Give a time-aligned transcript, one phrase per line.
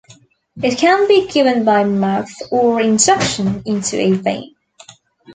[0.63, 4.55] It can be given by mouth or injection into a vein.